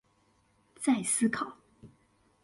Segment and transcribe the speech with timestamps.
[0.79, 1.57] 再思考